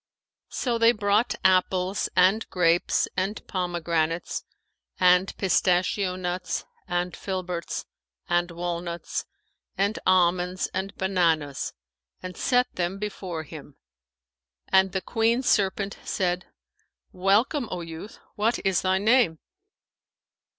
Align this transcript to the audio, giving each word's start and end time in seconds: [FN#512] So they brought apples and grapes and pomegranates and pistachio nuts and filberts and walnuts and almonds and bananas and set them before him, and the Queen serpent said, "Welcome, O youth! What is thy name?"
[FN#512] 0.49 0.55
So 0.55 0.77
they 0.79 0.91
brought 0.93 1.35
apples 1.45 2.09
and 2.15 2.49
grapes 2.49 3.07
and 3.15 3.45
pomegranates 3.45 4.43
and 4.99 5.37
pistachio 5.37 6.15
nuts 6.15 6.65
and 6.87 7.15
filberts 7.15 7.85
and 8.27 8.49
walnuts 8.49 9.25
and 9.77 9.99
almonds 10.07 10.67
and 10.73 10.95
bananas 10.95 11.75
and 12.19 12.35
set 12.35 12.73
them 12.77 12.97
before 12.97 13.43
him, 13.43 13.75
and 14.69 14.91
the 14.91 15.01
Queen 15.01 15.43
serpent 15.43 15.99
said, 16.03 16.47
"Welcome, 17.11 17.67
O 17.69 17.81
youth! 17.81 18.17
What 18.33 18.57
is 18.65 18.81
thy 18.81 18.97
name?" 18.97 19.37